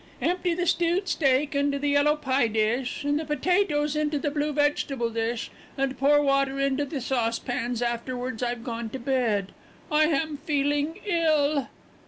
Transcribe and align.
Empty 0.19 0.55
the 0.55 0.65
stewed 0.65 1.07
steak 1.07 1.53
into 1.53 1.77
the 1.77 1.89
yellow 1.89 2.15
pie 2.15 2.47
dish 2.47 3.03
and 3.03 3.19
the 3.19 3.23
potatoes 3.23 3.95
into 3.95 4.17
the 4.17 4.31
blue 4.31 4.51
vegetable 4.51 5.11
dish 5.11 5.51
and 5.77 5.95
pour 5.99 6.23
water 6.23 6.59
into 6.59 6.85
the 6.85 6.99
saucepans 6.99 7.83
afterwards 7.83 8.41
I've 8.41 8.63
gone 8.63 8.89
to 8.89 8.99
bed 8.99 9.51
I 9.91 10.05
am 10.05 10.37
feeling 10.37 10.99
ill. 11.05 11.67